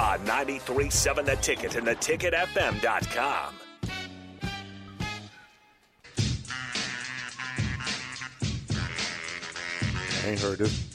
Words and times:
On 0.00 0.18
93.7 0.26 1.24
The 1.24 1.36
Ticket 1.36 1.76
and 1.76 1.86
theticketfm.com. 1.86 3.54
I 10.24 10.28
ain't 10.28 10.40
heard 10.40 10.58
this. 10.58 10.90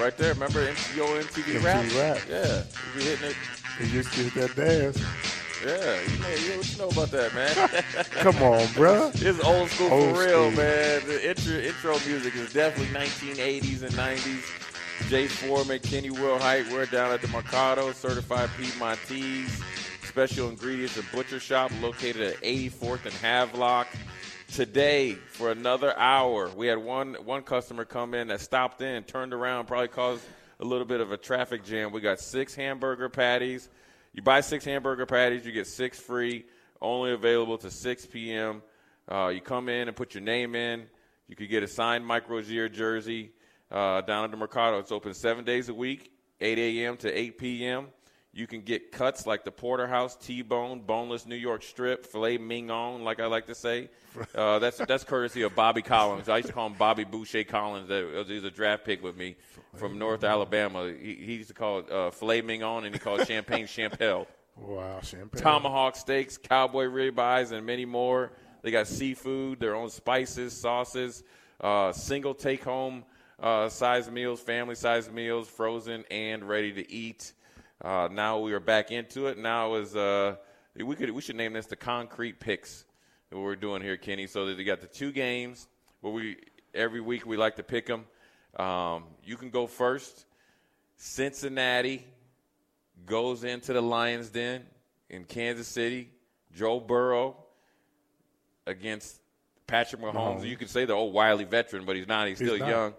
Right 0.00 0.16
there, 0.16 0.34
remember 0.34 0.66
MCO 0.66 1.22
MTV, 1.22 1.60
MTV 1.60 1.64
rap? 1.64 2.18
rap. 2.18 2.22
Yeah, 2.28 2.62
we 2.96 3.02
hitting 3.04 3.30
it. 3.30 3.36
He 3.78 3.86
used 3.86 4.12
to 4.14 4.28
hit 4.28 4.34
that 4.34 4.56
dance. 4.56 4.98
Yeah, 5.64 6.00
you 6.02 6.18
know, 6.18 6.28
you 6.28 6.56
what 6.58 6.72
you 6.72 6.78
know 6.78 6.88
about 6.88 7.10
that, 7.12 7.34
man? 7.34 7.54
Come 8.10 8.36
on, 8.42 8.60
bruh. 8.74 9.10
It's 9.22 9.40
old 9.44 9.70
school 9.70 9.90
Old 9.92 10.16
for 10.16 10.20
real, 10.22 10.50
school. 10.50 10.62
man. 10.62 11.06
The 11.06 11.28
intro, 11.30 11.54
intro 11.54 11.92
music 12.06 12.34
is 12.34 12.52
definitely 12.52 12.92
1980s 12.94 13.82
and 13.82 13.92
90s. 13.92 14.65
Jay 15.08 15.28
Foreman, 15.28 15.78
Kenny 15.78 16.08
Height. 16.08 16.68
we're 16.72 16.84
down 16.86 17.12
at 17.12 17.22
the 17.22 17.28
Mercado, 17.28 17.92
certified 17.92 18.50
Piedmontese, 18.58 19.62
special 20.02 20.48
ingredients 20.48 20.96
and 20.96 21.06
butcher 21.12 21.38
shop 21.38 21.70
located 21.80 22.22
at 22.22 22.42
84th 22.42 23.04
and 23.04 23.14
Havelock. 23.14 23.86
Today, 24.48 25.12
for 25.12 25.52
another 25.52 25.96
hour, 25.96 26.50
we 26.56 26.66
had 26.66 26.78
one 26.78 27.14
one 27.24 27.44
customer 27.44 27.84
come 27.84 28.14
in 28.14 28.26
that 28.28 28.40
stopped 28.40 28.82
in, 28.82 29.04
turned 29.04 29.32
around, 29.32 29.66
probably 29.66 29.86
caused 29.86 30.24
a 30.58 30.64
little 30.64 30.84
bit 30.84 31.00
of 31.00 31.12
a 31.12 31.16
traffic 31.16 31.64
jam. 31.64 31.92
We 31.92 32.00
got 32.00 32.18
six 32.18 32.56
hamburger 32.56 33.08
patties. 33.08 33.68
You 34.12 34.22
buy 34.22 34.40
six 34.40 34.64
hamburger 34.64 35.06
patties, 35.06 35.46
you 35.46 35.52
get 35.52 35.68
six 35.68 36.00
free. 36.00 36.46
Only 36.80 37.12
available 37.12 37.58
to 37.58 37.70
6 37.70 38.06
p.m. 38.06 38.60
Uh, 39.08 39.28
you 39.28 39.40
come 39.40 39.68
in 39.68 39.86
and 39.86 39.96
put 39.96 40.14
your 40.14 40.22
name 40.22 40.56
in. 40.56 40.86
You 41.28 41.36
could 41.36 41.48
get 41.48 41.62
a 41.62 41.68
signed 41.68 42.04
Mike 42.04 42.28
Rozier 42.28 42.68
jersey 42.68 43.30
uh, 43.70 44.00
down 44.02 44.24
at 44.24 44.30
the 44.30 44.36
Mercado. 44.36 44.78
It's 44.78 44.92
open 44.92 45.14
seven 45.14 45.44
days 45.44 45.68
a 45.68 45.74
week, 45.74 46.12
8 46.40 46.58
a.m. 46.58 46.96
to 46.98 47.12
8 47.12 47.38
p.m. 47.38 47.86
You 48.32 48.46
can 48.46 48.60
get 48.60 48.92
cuts 48.92 49.26
like 49.26 49.44
the 49.44 49.50
Porterhouse 49.50 50.14
T-bone, 50.14 50.80
boneless 50.80 51.24
New 51.24 51.36
York 51.36 51.62
strip, 51.62 52.04
filet 52.04 52.36
mignon, 52.36 53.02
like 53.02 53.18
I 53.18 53.26
like 53.26 53.46
to 53.46 53.54
say. 53.54 53.88
Uh, 54.34 54.58
that's 54.58 54.78
that's 54.78 55.04
courtesy 55.04 55.42
of 55.42 55.54
Bobby 55.54 55.82
Collins. 55.82 56.26
I 56.30 56.38
used 56.38 56.46
to 56.46 56.54
call 56.54 56.68
him 56.68 56.72
Bobby 56.72 57.04
Boucher 57.04 57.44
Collins. 57.44 57.88
That 57.88 58.10
was, 58.10 58.26
he 58.26 58.36
was 58.36 58.44
a 58.44 58.50
draft 58.50 58.82
pick 58.86 59.02
with 59.02 59.14
me 59.14 59.36
from 59.74 59.98
North 59.98 60.24
Alabama. 60.24 60.90
He, 60.90 61.16
he 61.16 61.34
used 61.34 61.48
to 61.48 61.54
call 61.54 61.80
it 61.80 61.92
uh, 61.92 62.10
filet 62.10 62.40
mignon, 62.40 62.86
and 62.86 62.94
he 62.94 62.98
called 62.98 63.20
it 63.20 63.28
champagne 63.28 63.66
champel. 63.66 64.26
Wow, 64.56 65.00
champagne. 65.02 65.42
Tomahawk 65.42 65.96
steaks, 65.96 66.38
cowboy 66.38 66.86
ribeyes, 66.86 67.52
and 67.52 67.66
many 67.66 67.84
more. 67.84 68.32
They 68.62 68.70
got 68.70 68.86
seafood, 68.86 69.60
their 69.60 69.74
own 69.74 69.90
spices, 69.90 70.54
sauces, 70.54 71.22
uh, 71.60 71.92
single 71.92 72.34
take 72.34 72.64
home 72.64 73.04
uh, 73.40 73.68
size 73.68 74.10
meals, 74.10 74.40
family 74.40 74.74
size 74.74 75.10
meals, 75.10 75.48
frozen 75.48 76.04
and 76.10 76.48
ready 76.48 76.72
to 76.72 76.90
eat. 76.90 77.32
Uh, 77.82 78.08
now 78.10 78.38
we 78.38 78.52
are 78.52 78.60
back 78.60 78.90
into 78.90 79.26
it. 79.26 79.38
Now 79.38 79.74
is 79.74 79.94
uh, 79.94 80.36
we 80.74 80.96
could 80.96 81.10
we 81.10 81.20
should 81.22 81.36
name 81.36 81.52
this 81.52 81.66
the 81.66 81.76
concrete 81.76 82.40
picks 82.40 82.84
that 83.30 83.38
we're 83.38 83.56
doing 83.56 83.82
here, 83.82 83.96
Kenny. 83.96 84.26
So 84.26 84.46
that 84.46 84.58
you 84.58 84.64
got 84.64 84.80
the 84.80 84.86
two 84.86 85.12
games 85.12 85.68
where 86.00 86.12
we 86.12 86.36
every 86.74 87.00
week 87.00 87.26
we 87.26 87.36
like 87.36 87.56
to 87.56 87.62
pick 87.62 87.86
them. 87.86 88.04
Um, 88.56 89.04
you 89.24 89.36
can 89.36 89.50
go 89.50 89.66
first. 89.66 90.24
Cincinnati 90.96 92.06
goes 93.04 93.44
into 93.44 93.74
the 93.74 93.82
Lions 93.82 94.30
Den 94.30 94.62
in 95.10 95.24
Kansas 95.24 95.68
City. 95.68 96.10
Joe 96.54 96.80
Burrow 96.80 97.36
against 98.66 99.20
Patrick 99.66 100.00
Mahomes. 100.00 100.14
Mahomes. 100.14 100.46
You 100.48 100.56
could 100.56 100.70
say 100.70 100.86
the 100.86 100.94
old 100.94 101.12
wily 101.12 101.44
veteran, 101.44 101.84
but 101.84 101.96
he's 101.96 102.08
not. 102.08 102.28
He's, 102.28 102.38
He's 102.38 102.48
still 102.48 102.58
not. 102.58 102.68
young. 102.68 102.94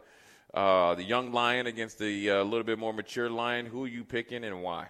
Uh, 0.53 0.95
the 0.95 1.03
young 1.03 1.31
lion 1.31 1.67
against 1.67 1.99
the 1.99 2.31
uh, 2.31 2.43
little 2.43 2.63
bit 2.63 2.79
more 2.79 2.93
mature 2.93 3.29
lion. 3.29 3.65
Who 3.65 3.83
are 3.85 3.87
you 3.87 4.03
picking 4.03 4.43
and 4.43 4.63
why? 4.63 4.87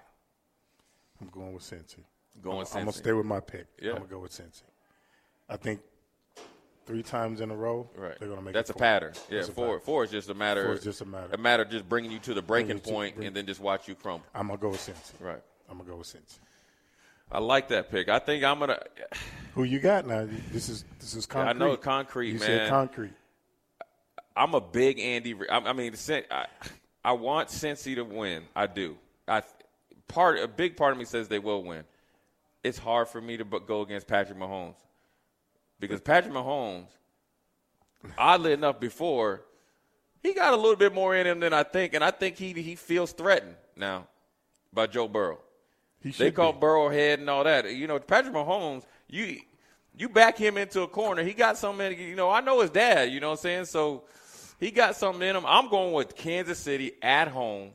I'm 1.20 1.30
going 1.30 1.54
with 1.54 1.64
Cincy. 1.64 2.04
Going 2.42 2.54
I'm, 2.56 2.60
with 2.60 2.76
I'm 2.76 2.82
gonna 2.84 2.94
stay 2.94 3.12
with 3.14 3.26
my 3.26 3.40
pick. 3.40 3.66
Yeah. 3.82 3.92
I'm 3.92 3.98
gonna 3.98 4.10
go 4.10 4.20
with 4.20 4.32
Cincy. 4.32 4.62
I 5.50 5.58
think 5.58 5.80
three 6.86 7.02
times 7.02 7.42
in 7.42 7.50
a 7.50 7.56
row, 7.56 7.90
Right. 7.96 8.16
they're 8.20 8.30
gonna 8.30 8.42
make 8.42 8.54
That's 8.54 8.70
it 8.70 8.76
a 8.76 8.80
pattern. 8.80 9.14
Yeah, 9.30 9.38
That's 9.38 9.50
a 9.50 9.52
four. 9.52 9.66
pattern. 9.66 9.80
Four 9.82 10.04
is 10.04 10.12
just 10.12 10.30
a 10.30 10.34
matter. 10.36 10.64
Four 10.66 10.74
is 10.76 10.84
just 10.84 11.02
a 11.02 11.06
matter. 11.06 11.30
A 11.34 11.38
matter 11.38 11.64
of 11.64 11.70
just 11.72 11.90
bringing 11.90 12.12
you 12.12 12.20
to 12.20 12.34
the 12.36 12.42
breaking 12.42 12.78
Bringing 12.78 12.84
to- 13.12 13.16
bring- 13.16 13.28
and 13.28 13.36
then 13.36 13.46
just 13.48 13.60
watch 13.60 13.88
you 13.88 13.96
crumble. 13.96 14.28
I'm 14.36 14.48
gonna 14.48 14.60
go 14.60 14.70
with 14.70 14.80
Cincy. 14.80 15.14
Right. 15.20 15.42
I'm 15.70 15.78
gonna 15.80 15.90
go 15.90 15.98
with 15.98 16.08
Cincy. 16.08 16.38
I 17.32 17.40
like 17.40 17.68
that 17.70 17.90
pick. 17.92 18.08
I 18.08 18.20
think 18.20 18.44
I'm 18.44 18.60
gonna. 18.60 18.80
Who 19.56 19.64
you 19.64 19.80
got 19.80 20.06
now? 20.06 20.28
This 20.52 20.70
is 20.70 20.86
this 21.00 21.16
is 21.16 21.26
concrete. 21.26 21.50
I 21.50 21.54
know 21.54 21.76
concrete, 21.76 22.28
you 22.28 22.40
man. 22.40 22.42
said 22.42 22.70
concrete. 22.70 23.12
I'm 24.38 24.54
a 24.54 24.62
big 24.62 25.00
Andy. 25.00 25.36
I, 25.50 25.58
I 25.58 25.74
mean, 25.74 25.94
I, 26.32 26.46
I 27.04 27.12
want 27.14 27.50
Cincy 27.50 27.96
to 27.96 28.04
win. 28.04 28.44
I 28.56 28.68
do. 28.68 28.98
I 29.28 29.42
part 30.08 30.40
a 30.40 30.48
big 30.48 30.78
part 30.78 30.94
of 30.94 31.00
me 31.00 31.06
says 31.06 31.28
they 31.28 31.40
will 31.40 31.64
win. 31.64 31.84
It's 32.64 32.78
hard 32.78 33.08
for 33.08 33.20
me 33.20 33.38
to 33.38 33.44
go 33.44 33.82
against 33.82 34.08
Patrick 34.08 34.38
Mahomes 34.38 34.76
because 35.80 36.02
Patrick 36.02 36.34
Mahomes, 36.34 36.88
oddly 38.18 38.54
enough, 38.54 38.80
before 38.80 39.42
he 40.22 40.34
got 40.34 40.54
a 40.54 40.56
little 40.56 40.76
bit 40.76 40.94
more 40.94 41.16
in 41.16 41.26
him 41.26 41.40
than 41.40 41.54
I 41.54 41.64
think, 41.64 41.94
and 41.94 42.04
I 42.04 42.12
think 42.12 42.38
he 42.38 42.54
he 42.54 42.76
feels 42.76 43.12
threatened 43.12 43.56
now 43.76 44.08
by 44.74 44.88
Joe 44.88 45.08
Burrow. 45.08 45.40
He 46.02 46.12
They 46.12 46.32
call 46.32 46.54
be. 46.54 46.60
Burrow 46.60 46.90
head 46.90 47.20
and 47.20 47.30
all 47.30 47.44
that. 47.44 47.74
You 47.74 47.88
know, 47.88 48.00
Patrick 48.00 48.34
Mahomes, 48.34 48.84
you 49.10 49.40
you 49.98 50.10
back 50.10 50.38
him 50.38 50.58
into 50.58 50.82
a 50.82 50.88
corner. 50.88 51.24
He 51.24 51.34
got 51.34 51.58
so 51.58 51.74
many. 51.74 51.96
You 51.96 52.16
know, 52.16 52.30
I 52.30 52.42
know 52.42 52.62
his 52.62 52.70
dad. 52.70 53.12
You 53.12 53.20
know 53.20 53.30
what 53.30 53.40
I'm 53.40 53.44
saying? 53.44 53.66
So 53.66 54.04
he 54.60 54.72
got 54.72 54.96
something 54.96 55.28
in 55.28 55.36
him. 55.36 55.46
I'm 55.46 55.70
going 55.70 55.94
with 55.94 56.16
Kansas 56.16 56.58
City 56.60 56.94
at 57.02 57.28
home, 57.28 57.72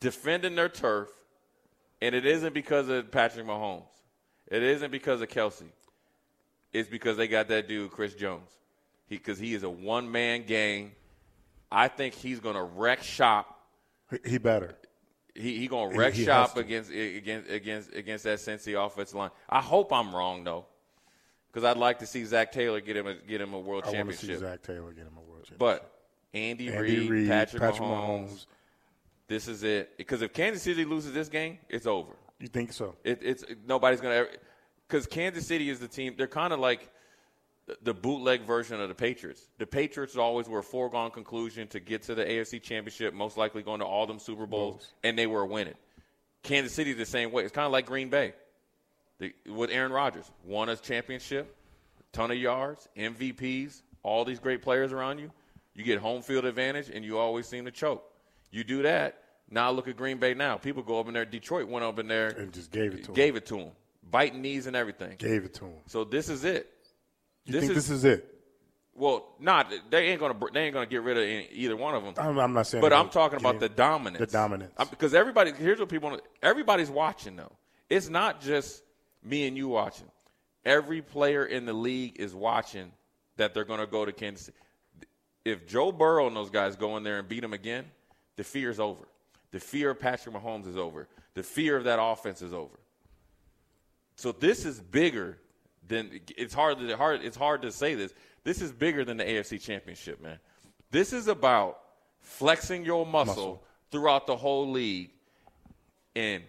defending 0.00 0.54
their 0.54 0.68
turf, 0.68 1.08
and 2.00 2.14
it 2.14 2.26
isn't 2.26 2.52
because 2.54 2.88
of 2.88 3.10
Patrick 3.10 3.46
Mahomes. 3.46 3.84
It 4.50 4.62
isn't 4.62 4.90
because 4.90 5.20
of 5.20 5.28
Kelce. 5.28 5.64
It's 6.72 6.88
because 6.88 7.16
they 7.16 7.28
got 7.28 7.48
that 7.48 7.68
dude 7.68 7.90
Chris 7.90 8.14
Jones. 8.14 8.50
He 9.06 9.16
because 9.16 9.38
he 9.38 9.54
is 9.54 9.62
a 9.62 9.70
one 9.70 10.10
man 10.10 10.44
gang. 10.44 10.92
I 11.70 11.88
think 11.88 12.14
he's 12.14 12.40
going 12.40 12.56
to 12.56 12.62
wreck 12.62 13.02
shop 13.02 13.60
He- 14.24 14.38
better. 14.38 14.76
he 15.34 15.58
he 15.58 15.66
gonna 15.66 15.96
wreck 15.96 16.14
he 16.14 16.24
has 16.24 16.50
shop 16.50 16.56
against 16.56 16.90
against 16.90 17.50
against 17.50 17.92
against 17.92 18.24
that 18.24 18.38
Cincy 18.38 18.74
offensive 18.80 19.16
line. 19.16 19.30
I 19.48 19.60
hope 19.60 19.92
I'm 19.92 20.14
wrong 20.14 20.44
though, 20.44 20.66
because 21.54 21.64
I'd 21.64 21.76
like 21.76 22.00
to 22.00 22.06
see 22.06 22.24
Zac 22.24 22.50
Taylor 22.50 22.80
get 22.80 22.96
him 22.96 23.06
a, 23.06 23.14
get 23.14 23.40
him 23.40 23.54
a 23.54 23.60
world 23.60 23.84
I 23.86 23.92
want 23.92 24.10
to 24.10 24.16
see 24.16 24.26
championship. 24.26 24.40
Zac 24.40 24.62
Taylor 24.62 24.92
get 24.92 25.06
him 25.06 25.16
a 25.16 25.20
world 25.20 25.44
championship. 25.44 25.58
But 25.58 25.92
Andy, 26.34 26.68
Andy 26.68 27.08
Reid, 27.08 27.28
Patrick, 27.28 27.62
Patrick 27.62 27.82
Mahomes, 27.82 28.28
Mahomes. 28.28 28.46
This 29.28 29.46
is 29.46 29.62
it. 29.62 29.96
Because 29.96 30.20
if 30.22 30.32
Kansas 30.32 30.64
City 30.64 30.84
loses 30.84 31.12
this 31.12 31.28
game, 31.28 31.58
it's 31.68 31.86
over. 31.86 32.12
You 32.40 32.48
think 32.48 32.72
so? 32.72 32.96
It, 33.04 33.20
it's 33.22 33.44
nobody's 33.66 34.00
gonna. 34.00 34.26
Because 34.88 35.06
Kansas 35.06 35.46
City 35.46 35.70
is 35.70 35.78
the 35.78 35.86
team. 35.86 36.14
They're 36.18 36.26
kind 36.26 36.52
of 36.52 36.58
like 36.58 36.90
the 37.82 37.94
bootleg 37.94 38.42
version 38.42 38.80
of 38.80 38.88
the 38.88 38.94
Patriots. 38.94 39.46
The 39.58 39.66
Patriots 39.66 40.16
always 40.16 40.48
were 40.48 40.58
a 40.58 40.64
foregone 40.64 41.12
conclusion 41.12 41.68
to 41.68 41.78
get 41.78 42.02
to 42.02 42.16
the 42.16 42.24
AFC 42.24 42.60
Championship, 42.60 43.14
most 43.14 43.36
likely 43.38 43.62
going 43.62 43.78
to 43.78 43.86
all 43.86 44.06
them 44.06 44.18
Super 44.18 44.46
Bowls, 44.46 44.92
and 45.04 45.16
they 45.16 45.28
were 45.28 45.46
winning. 45.46 45.74
Kansas 46.42 46.74
City 46.74 46.92
the 46.92 47.06
same 47.06 47.30
way. 47.30 47.44
It's 47.44 47.54
kind 47.54 47.64
of 47.64 47.72
like 47.72 47.86
Green 47.86 48.10
Bay 48.10 48.34
the, 49.18 49.32
with 49.46 49.70
Aaron 49.70 49.92
Rodgers. 49.92 50.30
Won 50.44 50.68
a 50.68 50.76
championship, 50.76 51.56
ton 52.12 52.30
of 52.30 52.36
yards, 52.36 52.88
MVPs, 52.96 53.82
all 54.02 54.24
these 54.24 54.38
great 54.38 54.62
players 54.62 54.92
around 54.92 55.18
you. 55.18 55.30
You 55.74 55.82
get 55.84 55.98
home 55.98 56.22
field 56.22 56.44
advantage, 56.44 56.88
and 56.90 57.04
you 57.04 57.18
always 57.18 57.46
seem 57.46 57.64
to 57.64 57.70
choke. 57.70 58.04
You 58.50 58.62
do 58.62 58.82
that. 58.82 59.18
Now 59.50 59.70
look 59.70 59.88
at 59.88 59.96
Green 59.96 60.18
Bay. 60.18 60.34
Now 60.34 60.56
people 60.56 60.82
go 60.82 61.00
up 61.00 61.08
in 61.08 61.14
there. 61.14 61.24
Detroit 61.24 61.68
went 61.68 61.84
up 61.84 61.98
in 61.98 62.08
there 62.08 62.28
and 62.28 62.52
just 62.52 62.70
gave 62.70 62.94
it 62.94 63.04
to 63.04 63.12
gave 63.12 63.30
him. 63.30 63.36
it 63.38 63.46
to 63.46 63.58
him, 63.58 63.72
biting 64.08 64.40
knees 64.40 64.66
and 64.66 64.76
everything. 64.76 65.16
Gave 65.18 65.44
it 65.44 65.54
to 65.54 65.66
him. 65.66 65.78
So 65.86 66.04
this 66.04 66.28
is 66.28 66.44
it. 66.44 66.70
You 67.44 67.52
this 67.52 67.60
think 67.62 67.76
is, 67.76 67.88
this 67.88 67.90
is 67.90 68.04
it? 68.04 68.30
Well, 68.94 69.34
not 69.40 69.72
they 69.90 70.06
ain't 70.06 70.20
gonna 70.20 70.38
they 70.52 70.62
ain't 70.62 70.74
gonna 70.74 70.86
get 70.86 71.02
rid 71.02 71.16
of 71.16 71.24
any, 71.24 71.48
either 71.52 71.76
one 71.76 71.94
of 71.94 72.04
them. 72.04 72.14
I'm, 72.16 72.38
I'm 72.38 72.52
not 72.52 72.68
saying, 72.68 72.80
but 72.80 72.92
I'm 72.92 73.08
talking 73.08 73.40
about 73.40 73.58
the 73.58 73.68
dominance. 73.68 74.20
The 74.20 74.26
dominance, 74.26 74.72
because 74.88 75.14
everybody 75.14 75.52
here's 75.52 75.80
what 75.80 75.88
people 75.88 76.18
everybody's 76.42 76.90
watching 76.90 77.36
though. 77.36 77.52
It's 77.90 78.08
not 78.08 78.40
just 78.40 78.82
me 79.24 79.46
and 79.46 79.56
you 79.56 79.68
watching. 79.68 80.08
Every 80.64 81.02
player 81.02 81.44
in 81.44 81.66
the 81.66 81.72
league 81.72 82.18
is 82.18 82.34
watching 82.34 82.92
that 83.36 83.54
they're 83.54 83.64
gonna 83.64 83.86
go 83.86 84.04
to 84.04 84.12
Kansas. 84.12 84.46
City. 84.46 84.58
If 85.44 85.66
Joe 85.66 85.92
Burrow 85.92 86.26
and 86.26 86.34
those 86.34 86.50
guys 86.50 86.76
go 86.76 86.96
in 86.96 87.02
there 87.02 87.18
and 87.18 87.28
beat 87.28 87.40
them 87.40 87.52
again, 87.52 87.84
the 88.36 88.44
fear 88.44 88.70
is 88.70 88.80
over. 88.80 89.06
The 89.50 89.60
fear 89.60 89.90
of 89.90 90.00
Patrick 90.00 90.34
Mahomes 90.34 90.66
is 90.66 90.76
over. 90.76 91.06
The 91.34 91.42
fear 91.42 91.76
of 91.76 91.84
that 91.84 91.98
offense 92.00 92.42
is 92.42 92.52
over. 92.52 92.78
So 94.16 94.32
this 94.32 94.64
is 94.64 94.80
bigger 94.80 95.38
than 95.86 96.20
it's 96.36 96.54
hard 96.54 96.78
to 96.78 96.96
hard 96.96 97.22
it's 97.22 97.36
hard 97.36 97.62
to 97.62 97.72
say 97.72 97.94
this. 97.94 98.14
This 98.42 98.60
is 98.60 98.72
bigger 98.72 99.04
than 99.04 99.16
the 99.16 99.24
AFC 99.24 99.60
Championship, 99.60 100.20
man. 100.20 100.38
This 100.90 101.12
is 101.12 101.28
about 101.28 101.80
flexing 102.20 102.84
your 102.84 103.04
muscle, 103.04 103.34
muscle. 103.34 103.64
throughout 103.90 104.26
the 104.26 104.36
whole 104.36 104.70
league. 104.70 105.10
And 106.16 106.44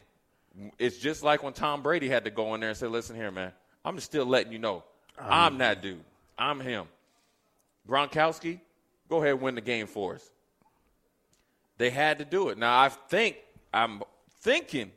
it's 0.79 0.97
just 0.97 1.23
like 1.23 1.43
when 1.43 1.53
Tom 1.53 1.81
Brady 1.81 2.07
had 2.07 2.25
to 2.25 2.31
go 2.31 2.53
in 2.53 2.61
there 2.61 2.69
and 2.69 2.77
say, 2.77 2.87
"Listen 2.87 3.15
here, 3.15 3.31
man. 3.31 3.51
I'm 3.83 3.99
still 3.99 4.25
letting 4.25 4.51
you 4.51 4.59
know 4.59 4.83
I'm, 5.19 5.53
I'm 5.53 5.57
that 5.59 5.81
dude. 5.81 6.03
I'm 6.37 6.59
him." 6.59 6.85
Gronkowski, 7.87 8.59
go 9.09 9.17
ahead 9.17 9.33
and 9.33 9.41
win 9.41 9.55
the 9.55 9.61
game 9.61 9.87
for 9.87 10.15
us. 10.15 10.29
They 11.77 11.89
had 11.89 12.19
to 12.19 12.25
do 12.25 12.49
it. 12.49 12.57
Now 12.57 12.79
I 12.79 12.89
think 12.89 13.37
I'm 13.73 14.01
thinking 14.41 14.91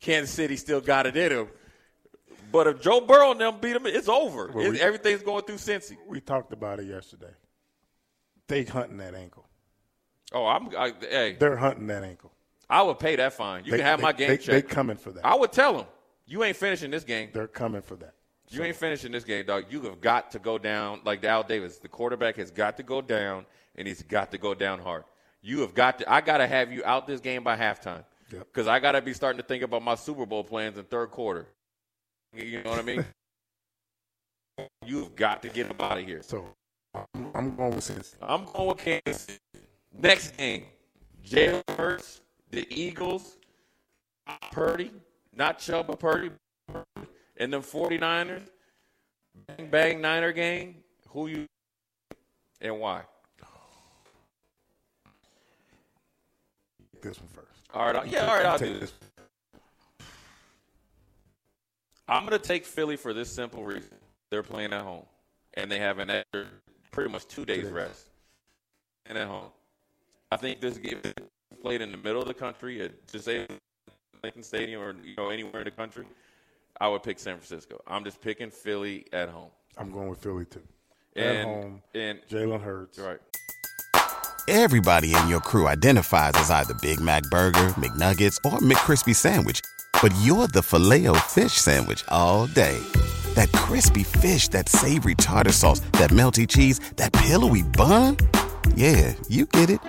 Kansas 0.00 0.30
City 0.30 0.56
still 0.56 0.80
got 0.80 1.06
it 1.06 1.16
in 1.16 1.30
them. 1.30 1.48
But 2.52 2.66
if 2.66 2.82
Joe 2.82 3.00
Burrow 3.00 3.30
and 3.30 3.40
them 3.40 3.58
beat 3.60 3.76
him, 3.76 3.86
it's 3.86 4.08
over. 4.08 4.50
Well, 4.52 4.70
we, 4.70 4.80
everything's 4.80 5.22
going 5.22 5.44
through 5.44 5.56
Cincy. 5.56 5.96
We 6.06 6.20
talked 6.20 6.52
about 6.52 6.80
it 6.80 6.86
yesterday. 6.86 7.32
They 8.48 8.64
hunting 8.64 8.96
that 8.96 9.14
ankle. 9.14 9.46
Oh, 10.32 10.46
I'm. 10.46 10.68
I, 10.76 10.92
hey, 11.00 11.36
they're 11.38 11.56
hunting 11.56 11.86
that 11.88 12.02
ankle. 12.02 12.32
I 12.70 12.82
would 12.82 12.98
pay 12.98 13.16
that 13.16 13.32
fine. 13.32 13.64
You 13.64 13.72
they, 13.72 13.78
can 13.78 13.86
have 13.86 13.98
they, 13.98 14.02
my 14.02 14.12
game 14.12 14.28
they, 14.28 14.36
check. 14.36 14.54
They 14.54 14.62
coming 14.62 14.96
for 14.96 15.10
that. 15.12 15.26
I 15.26 15.34
would 15.34 15.52
tell 15.52 15.76
them, 15.76 15.86
you 16.26 16.44
ain't 16.44 16.56
finishing 16.56 16.90
this 16.90 17.04
game. 17.04 17.30
They're 17.32 17.48
coming 17.48 17.82
for 17.82 17.96
that. 17.96 18.14
You 18.48 18.58
so. 18.58 18.64
ain't 18.64 18.76
finishing 18.76 19.12
this 19.12 19.24
game, 19.24 19.46
dog. 19.46 19.64
You 19.70 19.82
have 19.82 20.00
got 20.00 20.30
to 20.32 20.38
go 20.38 20.58
down 20.58 21.00
like 21.04 21.24
Al 21.24 21.42
Davis. 21.42 21.78
The 21.78 21.88
quarterback 21.88 22.36
has 22.36 22.50
got 22.50 22.76
to 22.76 22.82
go 22.82 23.02
down, 23.02 23.46
and 23.76 23.86
he's 23.86 24.02
got 24.02 24.30
to 24.30 24.38
go 24.38 24.54
down 24.54 24.80
hard. 24.80 25.04
You 25.42 25.60
have 25.60 25.74
got 25.74 25.98
to. 25.98 26.12
I 26.12 26.20
got 26.20 26.38
to 26.38 26.46
have 26.46 26.72
you 26.72 26.84
out 26.84 27.06
this 27.06 27.20
game 27.20 27.42
by 27.42 27.56
halftime 27.56 28.04
because 28.28 28.66
yep. 28.66 28.74
I 28.74 28.78
got 28.78 28.92
to 28.92 29.02
be 29.02 29.12
starting 29.14 29.40
to 29.40 29.46
think 29.46 29.62
about 29.62 29.82
my 29.82 29.94
Super 29.94 30.26
Bowl 30.26 30.44
plans 30.44 30.78
in 30.78 30.84
third 30.84 31.10
quarter. 31.10 31.46
You 32.34 32.62
know 32.62 32.70
what 32.70 32.78
I 32.78 32.82
mean? 32.82 33.04
You've 34.86 35.16
got 35.16 35.42
to 35.42 35.48
get 35.48 35.66
him 35.66 35.76
out 35.80 35.98
of 35.98 36.04
here. 36.04 36.22
So 36.22 36.44
I'm, 36.94 37.30
I'm 37.34 37.56
going 37.56 37.74
with 37.74 37.84
Cincy. 37.84 38.14
I'm 38.20 38.44
going 38.44 38.68
with 38.68 38.78
Kansas. 38.78 39.38
Next 39.92 40.36
game, 40.36 40.64
Jalen 41.26 41.62
Hurts, 41.76 42.20
the 42.50 42.66
Eagles, 42.70 43.36
Purdy, 44.52 44.90
not 45.34 45.58
Chubb, 45.58 45.86
but 45.86 45.98
Purdy, 45.98 46.30
and 47.36 47.52
then 47.52 47.62
49ers. 47.62 48.42
Bang, 49.46 49.70
bang, 49.70 50.00
Niner 50.00 50.32
game. 50.32 50.76
Who 51.08 51.28
you 51.28 51.46
and 52.60 52.78
why? 52.78 53.02
This 57.00 57.18
one 57.18 57.28
first. 57.28 57.46
All 57.72 57.92
right, 57.92 58.06
yeah, 58.06 58.26
all 58.26 58.36
right, 58.36 58.44
I'll 58.44 58.58
do 58.58 58.78
this. 58.78 58.92
I'm 62.06 62.26
going 62.26 62.38
to 62.38 62.46
take 62.46 62.66
Philly 62.66 62.96
for 62.96 63.14
this 63.14 63.30
simple 63.30 63.64
reason. 63.64 63.94
They're 64.30 64.42
playing 64.42 64.72
at 64.72 64.82
home, 64.82 65.06
and 65.54 65.70
they 65.70 65.78
have 65.78 65.98
an 65.98 66.10
extra 66.10 66.46
pretty 66.90 67.10
much 67.10 67.26
two 67.26 67.44
days 67.44 67.70
rest. 67.70 68.08
And 69.06 69.16
at 69.16 69.28
home, 69.28 69.46
I 70.32 70.36
think 70.36 70.60
this 70.60 70.78
game 70.78 71.00
played 71.60 71.80
in 71.80 71.90
the 71.90 71.96
middle 71.96 72.22
of 72.22 72.28
the 72.28 72.34
country 72.34 72.80
at 72.82 73.06
just 73.08 73.24
say 73.24 73.46
Lincoln 74.22 74.42
Stadium 74.42 74.80
or 74.80 74.94
you 75.02 75.16
know 75.16 75.28
anywhere 75.28 75.62
in 75.62 75.64
the 75.64 75.72
country. 75.72 76.06
I 76.80 76.88
would 76.88 77.02
pick 77.02 77.18
San 77.18 77.36
Francisco. 77.36 77.80
I'm 77.86 78.04
just 78.04 78.20
picking 78.20 78.50
Philly 78.50 79.06
at 79.12 79.28
home. 79.28 79.50
I'm 79.76 79.90
going 79.90 80.08
with 80.08 80.20
Philly 80.20 80.44
too. 80.44 80.62
And, 81.16 81.38
at 81.38 81.44
home, 81.44 81.82
and 81.94 82.20
Jalen 82.30 82.62
Hurts. 82.62 82.98
Right. 82.98 83.18
Everybody 84.48 85.14
in 85.14 85.28
your 85.28 85.40
crew 85.40 85.66
identifies 85.66 86.32
as 86.34 86.50
either 86.50 86.74
Big 86.80 87.00
Mac 87.00 87.24
Burger, 87.24 87.74
McNuggets, 87.76 88.36
or 88.44 88.58
McCrispy 88.58 89.14
Sandwich, 89.14 89.60
but 90.00 90.14
you're 90.22 90.46
the 90.48 90.62
filet 90.62 91.06
fish 91.28 91.52
Sandwich 91.52 92.04
all 92.08 92.46
day 92.46 92.80
that 93.34 93.50
crispy 93.52 94.02
fish, 94.02 94.48
that 94.48 94.68
savory 94.68 95.14
tartar 95.14 95.52
sauce, 95.52 95.80
that 95.92 96.10
melty 96.10 96.46
cheese, 96.48 96.80
that 96.96 97.12
pillowy 97.12 97.62
bun. 97.62 98.16
Yeah, 98.74 99.14
you 99.28 99.46
get 99.46 99.70
it 99.70 99.80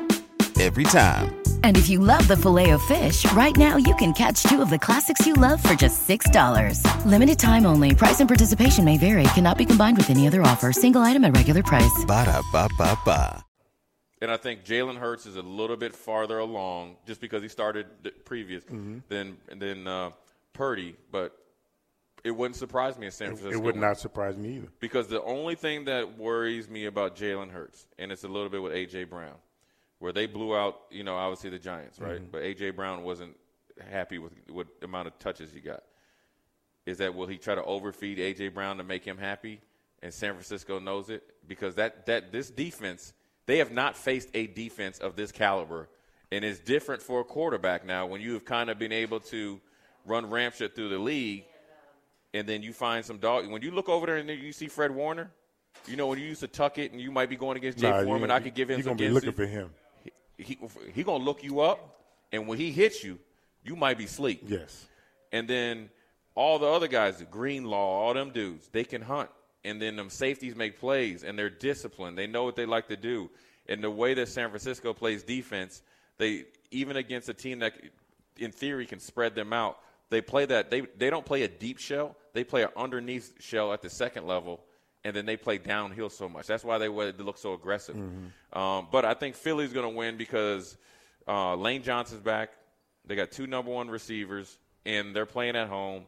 every 0.59 0.83
time. 0.83 1.35
And 1.63 1.75
if 1.77 1.89
you 1.89 1.97
love 1.97 2.27
the 2.27 2.37
Filet-O-Fish, 2.37 3.31
right 3.31 3.57
now 3.57 3.77
you 3.77 3.95
can 3.95 4.13
catch 4.13 4.43
two 4.43 4.61
of 4.61 4.69
the 4.69 4.77
classics 4.77 5.25
you 5.25 5.33
love 5.33 5.61
for 5.63 5.73
just 5.73 6.07
$6. 6.07 7.05
Limited 7.05 7.39
time 7.39 7.65
only. 7.65 7.95
Price 7.95 8.19
and 8.19 8.27
participation 8.27 8.85
may 8.85 8.99
vary. 8.99 9.23
Cannot 9.33 9.57
be 9.57 9.65
combined 9.65 9.97
with 9.97 10.11
any 10.11 10.27
other 10.27 10.43
offer. 10.43 10.71
Single 10.71 11.01
item 11.01 11.25
at 11.25 11.35
regular 11.35 11.63
price. 11.63 12.05
Ba 12.05 12.25
da 12.25 12.41
ba 12.51 12.69
ba 12.77 12.95
ba. 13.03 13.43
And 14.21 14.29
I 14.29 14.37
think 14.37 14.63
Jalen 14.63 14.97
Hurts 14.97 15.25
is 15.25 15.35
a 15.35 15.41
little 15.41 15.75
bit 15.75 15.95
farther 15.95 16.37
along 16.37 16.97
just 17.07 17.19
because 17.19 17.41
he 17.41 17.47
started 17.47 17.87
previous 18.23 18.63
mm-hmm. 18.65 18.99
than 19.09 19.37
than 19.49 19.87
uh, 19.87 20.11
Purdy, 20.53 20.95
but 21.11 21.35
it 22.23 22.31
wouldn't 22.31 22.55
surprise 22.55 22.99
me 22.99 23.07
in 23.07 23.11
San 23.11 23.29
Francisco. 23.29 23.51
It 23.51 23.63
would 23.63 23.75
not 23.75 23.97
surprise 23.97 24.37
me 24.37 24.57
either. 24.57 24.67
Because 24.79 25.07
the 25.07 25.23
only 25.23 25.55
thing 25.55 25.85
that 25.85 26.19
worries 26.19 26.69
me 26.69 26.85
about 26.85 27.15
Jalen 27.15 27.49
Hurts, 27.49 27.87
and 27.97 28.11
it's 28.11 28.23
a 28.23 28.27
little 28.27 28.49
bit 28.49 28.61
with 28.61 28.73
A.J. 28.73 29.05
Brown, 29.05 29.35
where 30.01 30.11
they 30.11 30.25
blew 30.25 30.55
out, 30.55 30.79
you 30.89 31.03
know, 31.03 31.15
obviously 31.15 31.51
the 31.51 31.59
Giants, 31.59 31.99
right? 31.99 32.15
Mm-hmm. 32.15 32.31
But 32.31 32.41
A.J. 32.41 32.71
Brown 32.71 33.03
wasn't 33.03 33.37
happy 33.91 34.17
with 34.17 34.33
what 34.49 34.65
amount 34.81 35.07
of 35.07 35.17
touches 35.19 35.51
he 35.53 35.59
got. 35.59 35.83
Is 36.87 36.97
that 36.97 37.13
will 37.13 37.27
he 37.27 37.37
try 37.37 37.53
to 37.53 37.63
overfeed 37.63 38.17
A.J. 38.17 38.47
Brown 38.49 38.77
to 38.77 38.83
make 38.83 39.05
him 39.05 39.19
happy? 39.19 39.61
And 40.01 40.11
San 40.11 40.33
Francisco 40.33 40.79
knows 40.79 41.11
it 41.11 41.21
because 41.47 41.75
that, 41.75 42.07
that 42.07 42.31
this 42.31 42.49
defense, 42.49 43.13
they 43.45 43.59
have 43.59 43.71
not 43.71 43.95
faced 43.95 44.29
a 44.33 44.47
defense 44.47 44.97
of 44.97 45.15
this 45.15 45.31
caliber. 45.31 45.87
And 46.31 46.43
it's 46.43 46.59
different 46.59 47.03
for 47.03 47.19
a 47.19 47.23
quarterback 47.23 47.85
now 47.85 48.07
when 48.07 48.21
you 48.21 48.33
have 48.33 48.43
kind 48.43 48.71
of 48.71 48.79
been 48.79 48.91
able 48.91 49.19
to 49.19 49.61
run 50.07 50.31
ramshot 50.31 50.73
through 50.73 50.89
the 50.89 50.97
league 50.97 51.43
and 52.33 52.49
then 52.49 52.63
you 52.63 52.73
find 52.73 53.05
some 53.05 53.19
dog. 53.19 53.47
When 53.51 53.61
you 53.61 53.69
look 53.69 53.87
over 53.87 54.07
there 54.07 54.17
and 54.17 54.27
you 54.27 54.51
see 54.51 54.67
Fred 54.67 54.89
Warner, 54.89 55.29
you 55.87 55.95
know 55.95 56.07
when 56.07 56.17
you 56.17 56.25
used 56.25 56.41
to 56.41 56.47
tuck 56.47 56.79
it 56.79 56.91
and 56.91 56.99
you 56.99 57.11
might 57.11 57.29
be 57.29 57.35
going 57.35 57.57
against 57.57 57.77
Jay 57.77 57.91
nah, 57.91 58.03
Foreman, 58.03 58.31
I 58.31 58.39
could 58.39 58.55
give 58.55 58.71
him. 58.71 58.79
You're 58.79 58.85
gonna 58.85 58.95
be 58.95 59.09
looking 59.09 59.33
for 59.33 59.45
him. 59.45 59.69
He, 60.43 60.57
he, 60.93 61.03
gonna 61.03 61.23
look 61.23 61.43
you 61.43 61.61
up, 61.61 62.01
and 62.31 62.47
when 62.47 62.57
he 62.57 62.71
hits 62.71 63.03
you, 63.03 63.19
you 63.63 63.75
might 63.75 63.97
be 63.97 64.07
sleep. 64.07 64.43
Yes. 64.47 64.87
And 65.31 65.47
then 65.47 65.89
all 66.35 66.59
the 66.59 66.67
other 66.67 66.87
guys, 66.87 67.17
the 67.17 67.25
Greenlaw, 67.25 67.77
all 67.77 68.13
them 68.13 68.31
dudes, 68.31 68.67
they 68.71 68.83
can 68.83 69.01
hunt. 69.01 69.29
And 69.63 69.81
then 69.81 69.95
them 69.95 70.09
safeties 70.09 70.55
make 70.55 70.79
plays, 70.79 71.23
and 71.23 71.37
they're 71.37 71.49
disciplined. 71.49 72.17
They 72.17 72.25
know 72.25 72.43
what 72.43 72.55
they 72.55 72.65
like 72.65 72.87
to 72.87 72.97
do. 72.97 73.29
And 73.69 73.83
the 73.83 73.91
way 73.91 74.15
that 74.15 74.27
San 74.27 74.49
Francisco 74.49 74.93
plays 74.93 75.23
defense, 75.23 75.83
they 76.17 76.45
even 76.71 76.97
against 76.97 77.29
a 77.29 77.33
team 77.33 77.59
that, 77.59 77.73
in 78.37 78.51
theory, 78.51 78.87
can 78.87 78.99
spread 78.99 79.35
them 79.35 79.53
out, 79.53 79.77
they 80.09 80.21
play 80.21 80.45
that. 80.45 80.69
They 80.69 80.81
they 80.81 81.09
don't 81.09 81.25
play 81.25 81.43
a 81.43 81.47
deep 81.47 81.77
shell. 81.77 82.15
They 82.33 82.43
play 82.43 82.63
an 82.63 82.69
underneath 82.75 83.33
shell 83.39 83.71
at 83.71 83.81
the 83.81 83.89
second 83.89 84.25
level, 84.25 84.63
and 85.03 85.15
then 85.15 85.25
they 85.25 85.37
play 85.37 85.57
downhill 85.57 86.09
so 86.09 86.29
much. 86.29 86.47
That's 86.47 86.63
why 86.63 86.77
they, 86.77 86.87
they 86.87 87.23
look 87.23 87.37
so 87.37 87.53
aggressive. 87.53 87.95
Mm-hmm. 87.95 88.57
Um, 88.57 88.87
but 88.91 89.05
I 89.05 89.13
think 89.13 89.35
Philly's 89.35 89.73
going 89.73 89.89
to 89.89 89.95
win 89.95 90.17
because 90.17 90.77
uh, 91.27 91.55
Lane 91.55 91.83
Johnson's 91.83 92.21
back. 92.21 92.51
They 93.05 93.15
got 93.15 93.31
two 93.31 93.47
number 93.47 93.71
one 93.71 93.89
receivers, 93.89 94.57
and 94.85 95.15
they're 95.15 95.25
playing 95.25 95.55
at 95.55 95.67
home. 95.67 96.05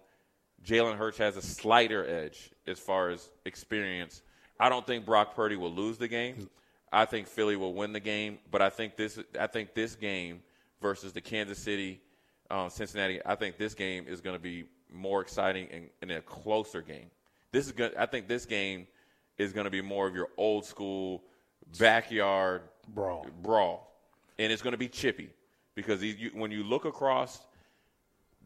Jalen 0.63 0.97
Hurts 0.97 1.17
has 1.17 1.37
a 1.37 1.41
slighter 1.41 2.07
edge 2.07 2.51
as 2.67 2.79
far 2.79 3.09
as 3.09 3.29
experience. 3.45 4.21
I 4.59 4.69
don't 4.69 4.85
think 4.85 5.05
Brock 5.05 5.35
Purdy 5.35 5.55
will 5.55 5.73
lose 5.73 5.97
the 5.97 6.07
game. 6.07 6.49
I 6.91 7.05
think 7.05 7.27
Philly 7.27 7.55
will 7.55 7.73
win 7.73 7.91
the 7.91 7.99
game, 7.99 8.37
but 8.51 8.61
I 8.61 8.69
think 8.69 8.95
this 8.95 9.19
I 9.39 9.47
think 9.47 9.73
this 9.73 9.95
game 9.95 10.43
versus 10.79 11.11
the 11.11 11.21
Kansas 11.21 11.57
City 11.57 11.99
um, 12.53 12.69
Cincinnati, 12.69 13.19
I 13.25 13.35
think 13.35 13.57
this 13.57 13.73
game 13.73 14.05
is 14.07 14.21
going 14.21 14.35
to 14.35 14.41
be 14.41 14.65
more 14.91 15.21
exciting 15.21 15.67
and, 15.71 15.89
and 16.01 16.11
a 16.11 16.21
closer 16.21 16.81
game. 16.81 17.09
This 17.53 17.67
is 17.67 17.71
good. 17.71 17.95
I 17.95 18.07
think 18.07 18.27
this 18.27 18.45
game 18.45 18.87
is 19.37 19.53
going 19.53 19.65
to 19.65 19.69
be 19.69 19.81
more 19.81 20.07
of 20.07 20.15
your 20.15 20.27
old 20.37 20.65
school 20.65 21.23
backyard 21.79 22.63
Brawl. 22.87 23.25
brawl, 23.41 23.95
and 24.37 24.51
it's 24.51 24.61
going 24.61 24.73
to 24.73 24.77
be 24.77 24.89
chippy 24.89 25.29
because 25.75 26.03
you, 26.03 26.31
when 26.33 26.51
you 26.51 26.63
look 26.63 26.83
across 26.85 27.39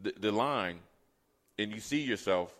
the, 0.04 0.14
the 0.20 0.32
line 0.32 0.80
and 1.58 1.72
you 1.72 1.80
see 1.80 2.02
yourself, 2.02 2.54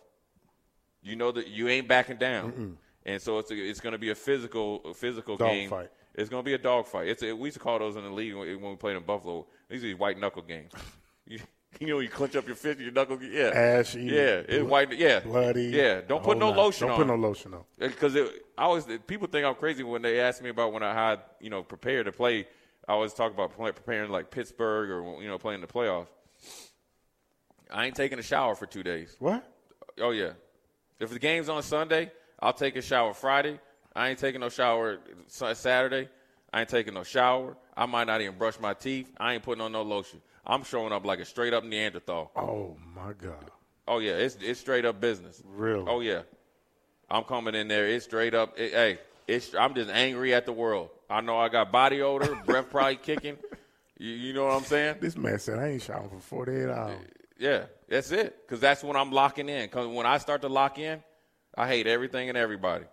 you 1.02 1.16
know 1.16 1.30
that 1.30 1.48
you 1.48 1.68
ain't 1.68 1.86
backing 1.86 2.16
down, 2.16 2.78
and 3.04 3.20
so 3.20 3.38
it's 3.38 3.50
a, 3.50 3.54
it's 3.54 3.80
going 3.80 3.92
to 3.92 3.98
be 3.98 4.10
a 4.10 4.14
physical 4.14 4.82
a 4.86 4.94
physical 4.94 5.36
Dog 5.36 5.50
game. 5.50 5.70
fight. 5.70 5.90
It's 6.14 6.30
going 6.30 6.42
to 6.42 6.46
be 6.46 6.54
a 6.54 6.58
dog 6.58 6.86
fight. 6.86 7.08
It's 7.08 7.22
a, 7.22 7.32
we 7.32 7.48
used 7.48 7.58
to 7.58 7.62
call 7.62 7.78
those 7.78 7.94
in 7.94 8.02
the 8.02 8.10
league 8.10 8.34
when 8.34 8.60
when 8.60 8.70
we 8.70 8.76
played 8.76 8.96
in 8.96 9.04
Buffalo. 9.04 9.46
These 9.68 9.84
are 9.84 9.86
these 9.86 9.98
white 9.98 10.18
knuckle 10.18 10.42
games. 10.42 10.72
You, 11.80 11.86
know, 11.86 11.98
you 12.00 12.08
clench 12.08 12.34
up 12.34 12.46
your 12.46 12.56
fist, 12.56 12.80
your 12.80 12.90
knuckle. 12.90 13.22
Yeah, 13.22 13.50
Ashy, 13.54 14.00
Yeah, 14.02 14.42
blo- 14.42 14.64
white. 14.64 14.98
Yeah, 14.98 15.20
bloody. 15.20 15.64
Yeah, 15.66 16.00
don't 16.00 16.22
put 16.24 16.36
no 16.38 16.50
lotion 16.50 16.88
Don't 16.88 16.94
on. 17.00 17.06
put 17.06 17.06
no 17.06 17.14
lotion 17.28 17.54
on. 17.54 17.64
Because 17.78 18.16
I 18.16 18.28
always 18.56 18.86
people 19.06 19.28
think 19.28 19.44
I'm 19.46 19.54
crazy 19.54 19.82
when 19.84 20.02
they 20.02 20.18
ask 20.18 20.42
me 20.42 20.48
about 20.48 20.72
when 20.72 20.82
I 20.82 20.92
had 20.94 21.20
you 21.40 21.50
know 21.50 21.62
prepare 21.62 22.02
to 22.02 22.10
play. 22.10 22.46
I 22.88 22.92
always 22.92 23.12
talk 23.12 23.32
about 23.32 23.54
play, 23.54 23.70
preparing 23.70 24.10
like 24.10 24.30
Pittsburgh 24.30 24.90
or 24.90 25.22
you 25.22 25.28
know 25.28 25.38
playing 25.38 25.60
the 25.60 25.66
playoffs. 25.66 26.08
I 27.70 27.86
ain't 27.86 27.94
taking 27.94 28.18
a 28.18 28.22
shower 28.22 28.54
for 28.54 28.66
two 28.66 28.82
days. 28.82 29.14
What? 29.18 29.44
Oh 30.00 30.10
yeah, 30.10 30.32
if 30.98 31.10
the 31.10 31.18
game's 31.18 31.48
on 31.48 31.62
Sunday, 31.62 32.10
I'll 32.40 32.54
take 32.54 32.76
a 32.76 32.82
shower 32.82 33.12
Friday. 33.14 33.60
I 33.94 34.08
ain't 34.08 34.18
taking 34.18 34.40
no 34.40 34.48
shower 34.48 34.98
Saturday. 35.26 36.08
I 36.52 36.60
ain't 36.60 36.68
taking 36.70 36.94
no 36.94 37.02
shower. 37.02 37.56
I 37.76 37.84
might 37.86 38.06
not 38.06 38.20
even 38.22 38.38
brush 38.38 38.58
my 38.58 38.72
teeth. 38.74 39.12
I 39.18 39.34
ain't 39.34 39.42
putting 39.42 39.62
on 39.62 39.70
no 39.72 39.82
lotion. 39.82 40.22
I'm 40.48 40.64
showing 40.64 40.92
up 40.92 41.04
like 41.04 41.18
a 41.20 41.24
straight 41.24 41.52
up 41.52 41.64
Neanderthal. 41.64 42.30
Oh 42.36 42.76
my 42.94 43.12
God. 43.12 43.50
Oh 43.86 43.98
yeah, 43.98 44.12
it's 44.12 44.36
it's 44.40 44.60
straight 44.60 44.84
up 44.84 45.00
business. 45.00 45.42
Really? 45.46 45.84
Oh 45.86 46.00
yeah, 46.00 46.22
I'm 47.10 47.24
coming 47.24 47.54
in 47.54 47.68
there. 47.68 47.86
It's 47.86 48.04
straight 48.04 48.34
up. 48.34 48.58
it- 48.58 48.72
hey, 48.72 48.98
it's 49.26 49.54
I'm 49.54 49.74
just 49.74 49.90
angry 49.90 50.32
at 50.34 50.46
the 50.46 50.52
world. 50.52 50.90
I 51.10 51.20
know 51.20 51.38
I 51.38 51.48
got 51.48 51.70
body 51.72 52.02
odor, 52.02 52.34
breath 52.46 52.70
probably 52.70 52.96
kicking. 52.96 53.36
You, 53.98 54.10
you 54.12 54.32
know 54.32 54.44
what 54.46 54.52
I'm 54.54 54.64
saying? 54.64 54.96
This 55.00 55.16
man 55.16 55.38
said 55.38 55.58
I 55.58 55.68
ain't 55.68 55.82
showering 55.82 56.10
for 56.10 56.20
48 56.20 56.68
hours. 56.68 56.98
Yeah, 57.38 57.64
that's 57.88 58.10
it. 58.10 58.36
Because 58.46 58.60
that's 58.60 58.82
when 58.84 58.96
I'm 58.96 59.10
locking 59.12 59.48
in. 59.48 59.66
Because 59.66 59.86
when 59.88 60.06
I 60.06 60.18
start 60.18 60.42
to 60.42 60.48
lock 60.48 60.78
in, 60.78 61.02
I 61.56 61.66
hate 61.66 61.86
everything 61.86 62.28
and 62.28 62.38
everybody. 62.38 62.84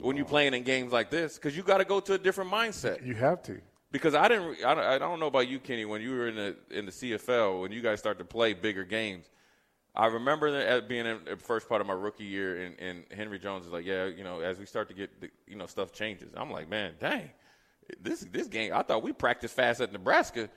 When 0.00 0.16
you're 0.16 0.26
playing 0.26 0.54
in 0.54 0.62
games 0.62 0.92
like 0.92 1.10
this, 1.10 1.34
because 1.34 1.56
you 1.56 1.62
got 1.62 1.78
to 1.78 1.84
go 1.84 1.98
to 2.00 2.14
a 2.14 2.18
different 2.18 2.50
mindset. 2.52 3.04
You 3.04 3.14
have 3.14 3.42
to. 3.44 3.60
Because 3.90 4.14
I 4.14 4.28
didn't, 4.28 4.64
I 4.64 4.74
don't, 4.74 4.84
I 4.84 4.98
don't 4.98 5.18
know 5.18 5.28
about 5.28 5.48
you, 5.48 5.58
Kenny. 5.58 5.84
When 5.86 6.02
you 6.02 6.10
were 6.10 6.28
in 6.28 6.36
the 6.36 6.56
in 6.70 6.86
the 6.86 6.92
CFL, 6.92 7.62
when 7.62 7.72
you 7.72 7.80
guys 7.80 7.98
start 7.98 8.18
to 8.18 8.24
play 8.24 8.52
bigger 8.52 8.84
games, 8.84 9.30
I 9.98 10.06
remember 10.06 10.50
that 10.52 10.66
at 10.66 10.88
being 10.88 11.06
in 11.06 11.20
the 11.24 11.36
first 11.36 11.68
part 11.68 11.80
of 11.80 11.86
my 11.86 11.94
rookie 11.94 12.24
year, 12.24 12.64
and, 12.64 12.78
and 12.78 13.04
Henry 13.10 13.38
Jones 13.38 13.66
is 13.66 13.72
like, 13.72 13.84
yeah, 13.84 14.06
you 14.06 14.22
know, 14.22 14.40
as 14.40 14.58
we 14.58 14.66
start 14.66 14.88
to 14.88 14.94
get, 14.94 15.20
the, 15.20 15.30
you 15.46 15.56
know, 15.56 15.66
stuff 15.66 15.92
changes. 15.92 16.32
I'm 16.36 16.50
like, 16.50 16.68
man, 16.68 16.92
dang, 17.00 17.30
this 18.00 18.20
this 18.30 18.46
game. 18.46 18.72
I 18.74 18.82
thought 18.82 19.02
we 19.02 19.12
practiced 19.12 19.54
fast 19.54 19.80
at 19.80 19.92
Nebraska. 19.92 20.50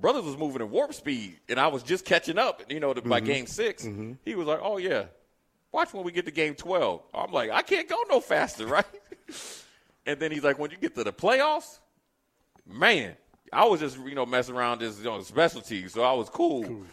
Brothers 0.00 0.24
was 0.24 0.36
moving 0.36 0.60
at 0.60 0.68
warp 0.68 0.92
speed, 0.92 1.38
and 1.48 1.60
I 1.60 1.68
was 1.68 1.82
just 1.82 2.04
catching 2.04 2.36
up. 2.36 2.62
You 2.68 2.80
know, 2.80 2.92
to, 2.92 3.00
by 3.00 3.20
mm-hmm. 3.20 3.26
game 3.26 3.46
6 3.46 3.84
mm-hmm. 3.84 4.12
he 4.24 4.34
was 4.34 4.46
like, 4.46 4.60
oh 4.60 4.78
yeah, 4.78 5.04
watch 5.70 5.94
when 5.94 6.04
we 6.04 6.12
get 6.12 6.26
to 6.26 6.32
game 6.32 6.54
twelve. 6.54 7.02
I'm 7.14 7.30
like, 7.30 7.50
I 7.50 7.62
can't 7.62 7.88
go 7.88 7.96
no 8.10 8.20
faster, 8.20 8.66
right? 8.78 8.84
and 10.04 10.18
then 10.18 10.32
he's 10.32 10.42
like, 10.42 10.58
when 10.58 10.70
you 10.70 10.76
get 10.76 10.96
to 10.96 11.04
the 11.04 11.12
playoffs 11.12 11.78
man, 12.66 13.16
I 13.52 13.64
was 13.66 13.80
just 13.80 13.98
you 13.98 14.14
know 14.14 14.26
messing 14.26 14.54
around 14.54 14.80
this 14.80 14.98
you 14.98 15.04
know, 15.04 15.20
specialty, 15.22 15.88
so 15.88 16.02
I 16.02 16.12
was 16.12 16.28
cool. 16.28 16.84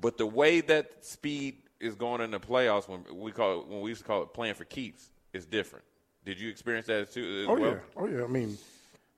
But 0.00 0.18
the 0.18 0.26
way 0.26 0.60
that 0.62 1.04
speed 1.04 1.56
is 1.80 1.94
going 1.94 2.20
in 2.20 2.30
the 2.30 2.40
playoffs, 2.40 2.88
when 2.88 3.04
we 3.12 3.32
call 3.32 3.60
it, 3.60 3.66
when 3.68 3.80
we 3.80 3.90
used 3.90 4.02
to 4.02 4.06
call 4.06 4.22
it 4.22 4.32
playing 4.34 4.54
for 4.54 4.64
keeps, 4.64 5.10
is 5.32 5.46
different. 5.46 5.84
Did 6.24 6.40
you 6.40 6.48
experience 6.50 6.86
that 6.86 7.12
too? 7.12 7.46
Oh 7.48 7.54
well? 7.58 7.70
yeah. 7.72 7.78
Oh 7.96 8.06
yeah. 8.06 8.24
I 8.24 8.26
mean, 8.26 8.56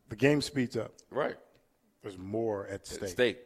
the 0.09 0.17
game 0.17 0.41
speeds 0.43 0.77
up. 0.77 0.93
right. 1.11 1.37
There's 2.03 2.19
more 2.19 2.69
at 2.69 2.87
stake. 2.87 3.09
State, 3.09 3.39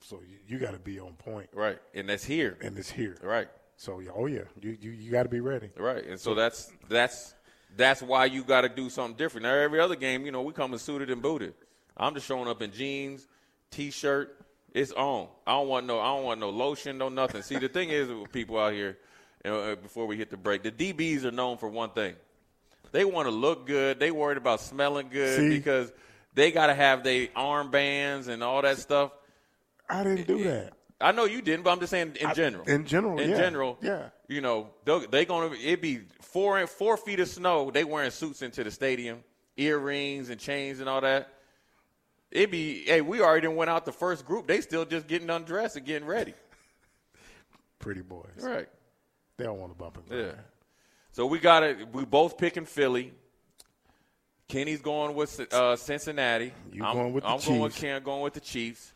So 0.00 0.20
you, 0.28 0.38
you 0.48 0.58
got 0.58 0.72
to 0.72 0.80
be 0.80 0.98
on 0.98 1.12
point, 1.12 1.50
right, 1.52 1.78
and 1.94 2.08
that's 2.08 2.24
here, 2.24 2.58
and 2.60 2.76
it's 2.76 2.90
here. 2.90 3.16
right, 3.22 3.46
So 3.76 4.00
yeah, 4.00 4.10
oh 4.12 4.26
yeah, 4.26 4.40
you 4.60 4.76
you, 4.80 4.90
you 4.90 5.10
got 5.12 5.22
to 5.22 5.28
be 5.28 5.38
ready. 5.38 5.70
right, 5.76 6.04
and 6.04 6.18
so 6.18 6.34
that's 6.34 6.72
that's 6.88 7.34
that's 7.76 8.02
why 8.02 8.26
you 8.26 8.42
got 8.42 8.62
to 8.62 8.68
do 8.68 8.90
something 8.90 9.16
different. 9.16 9.44
Now 9.44 9.54
every 9.54 9.80
other 9.80 9.96
game, 9.96 10.24
you 10.24 10.32
know, 10.32 10.42
we 10.42 10.52
come 10.52 10.72
in 10.72 10.78
suited 10.78 11.10
and 11.10 11.22
booted. 11.22 11.54
I'm 11.96 12.14
just 12.14 12.26
showing 12.26 12.48
up 12.48 12.62
in 12.62 12.72
jeans, 12.72 13.26
t-shirt. 13.70 14.36
It's 14.72 14.92
on. 14.92 15.28
I 15.46 15.52
don't 15.52 15.68
want 15.68 15.86
no. 15.86 15.98
I 15.98 16.14
don't 16.14 16.24
want 16.24 16.40
no 16.40 16.50
lotion, 16.50 16.96
no 16.96 17.08
nothing. 17.08 17.42
See, 17.42 17.58
the 17.58 17.68
thing 17.68 17.90
is 17.90 18.08
with 18.08 18.30
people 18.30 18.56
out 18.58 18.72
here, 18.72 18.98
you 19.44 19.50
know, 19.50 19.60
uh, 19.60 19.74
before 19.74 20.06
we 20.06 20.16
hit 20.16 20.30
the 20.30 20.36
break, 20.36 20.62
the 20.62 20.70
DBs 20.70 21.24
are 21.24 21.32
known 21.32 21.58
for 21.58 21.68
one 21.68 21.90
thing. 21.90 22.14
They 22.92 23.04
want 23.04 23.26
to 23.26 23.32
look 23.34 23.66
good. 23.66 23.98
They 23.98 24.10
worried 24.10 24.38
about 24.38 24.60
smelling 24.60 25.08
good 25.08 25.36
See? 25.36 25.48
because 25.50 25.92
they 26.34 26.52
got 26.52 26.68
to 26.68 26.74
have 26.74 27.02
their 27.02 27.26
armbands 27.28 28.28
and 28.28 28.42
all 28.42 28.62
that 28.62 28.78
stuff. 28.78 29.12
I 29.88 30.04
didn't 30.04 30.26
do 30.26 30.44
that. 30.44 30.72
I 31.00 31.12
know 31.12 31.24
you 31.24 31.42
didn't, 31.42 31.64
but 31.64 31.70
I'm 31.72 31.80
just 31.80 31.90
saying 31.90 32.16
in 32.20 32.34
general. 32.34 32.64
in 32.64 32.84
general, 32.84 33.18
in 33.18 33.30
yeah. 33.30 33.36
general, 33.36 33.78
Yeah. 33.80 34.08
You 34.30 34.40
know, 34.40 34.68
they 34.84 35.24
gonna 35.24 35.52
it 35.60 35.82
be 35.82 36.02
four 36.20 36.64
four 36.68 36.96
feet 36.96 37.18
of 37.18 37.26
snow. 37.26 37.72
They 37.72 37.82
wearing 37.82 38.12
suits 38.12 38.42
into 38.42 38.62
the 38.62 38.70
stadium, 38.70 39.24
earrings 39.56 40.30
and 40.30 40.40
chains 40.40 40.78
and 40.78 40.88
all 40.88 41.00
that. 41.00 41.30
It 42.30 42.48
be 42.48 42.84
hey, 42.84 43.00
we 43.00 43.20
already 43.20 43.48
went 43.48 43.70
out 43.70 43.84
the 43.84 43.90
first 43.90 44.24
group. 44.24 44.46
They 44.46 44.60
still 44.60 44.84
just 44.84 45.08
getting 45.08 45.28
undressed 45.30 45.74
and 45.74 45.84
getting 45.84 46.06
ready. 46.06 46.34
Pretty 47.80 48.02
boys. 48.02 48.28
Right. 48.40 48.68
They 49.36 49.46
don't 49.46 49.58
want 49.58 49.72
to 49.72 49.76
bump 49.76 49.98
into 49.98 50.16
Yeah. 50.16 50.32
So 51.10 51.26
we 51.26 51.40
got 51.40 51.64
it. 51.64 51.92
We 51.92 52.04
both 52.04 52.38
picking 52.38 52.66
Philly. 52.66 53.12
Kenny's 54.46 54.80
going 54.80 55.16
with 55.16 55.52
uh, 55.52 55.74
Cincinnati. 55.74 56.52
You 56.72 56.84
I'm, 56.84 56.94
going 56.94 57.12
with 57.12 57.24
the 57.24 57.30
I'm 57.30 57.40
going 57.40 57.58
with 57.58 57.72
Chiefs. 57.72 57.82
Ken 57.82 58.02
going 58.04 58.22
with 58.22 58.34
the 58.34 58.40
Chiefs. 58.40 58.92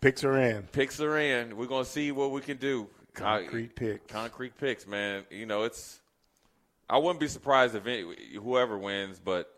Picks 0.00 0.24
are 0.24 0.36
in. 0.38 0.62
Picks 0.72 1.00
are 1.00 1.18
in. 1.18 1.56
We're 1.56 1.66
gonna 1.66 1.84
see 1.84 2.12
what 2.12 2.30
we 2.30 2.40
can 2.40 2.56
do. 2.56 2.88
Concrete 3.14 3.70
I- 3.76 3.78
picks. 3.80 4.12
Concrete 4.12 4.56
picks, 4.56 4.86
man. 4.86 5.24
You 5.30 5.46
know, 5.46 5.64
it's. 5.64 6.00
I 6.90 6.98
wouldn't 6.98 7.20
be 7.20 7.28
surprised 7.28 7.74
if 7.74 7.86
any, 7.86 8.04
whoever 8.34 8.78
wins, 8.78 9.20
but 9.22 9.52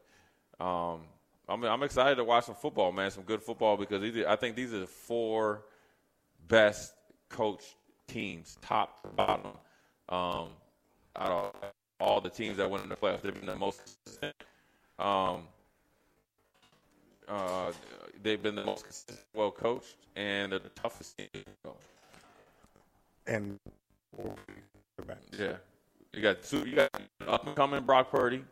um, 0.59 1.03
I'm 1.49 1.63
I'm 1.65 1.83
excited 1.83 2.17
to 2.17 2.25
watch 2.25 2.47
some 2.47 2.55
football, 2.55 2.91
man. 2.93 3.11
Some 3.11 3.25
good 3.25 3.43
football 3.43 3.77
because 3.77 4.01
these 4.01 4.25
I 4.27 4.37
think 4.37 4.57
these 4.57 4.73
are 4.73 4.81
the 4.81 4.87
four 4.87 5.63
best 6.49 6.95
coached 7.29 7.77
teams, 8.09 8.57
top 8.63 9.03
to 9.03 9.09
bottom. 9.09 9.53
Um, 10.09 10.49
out 11.17 11.31
of 11.31 11.55
all 12.01 12.21
the 12.21 12.31
teams 12.31 12.57
that 12.57 12.69
went 12.69 12.83
in 12.83 12.89
the 12.89 12.97
playoffs, 12.97 13.23
they've 13.23 13.35
been 13.35 13.47
the 13.47 13.57
most. 13.57 13.81
consistent. 14.05 14.35
Um, 14.99 15.43
uh, 17.31 17.73
they've 18.23 18.43
been 18.43 18.55
the 18.55 18.65
most 18.65 18.85
consistent, 18.85 19.21
well 19.35 19.51
coached, 19.51 19.97
and 20.17 20.53
they're 20.53 20.59
the 20.59 20.69
toughest 20.71 21.17
team. 21.17 21.29
And 23.27 23.59
Yeah, 25.39 25.53
you 26.13 26.21
got 26.23 26.43
two, 26.43 26.69
you 26.69 26.75
got 26.75 26.91
up 27.29 27.47
and 27.47 27.55
coming 27.55 27.85
Brock 27.85 28.11
Purdy, 28.11 28.43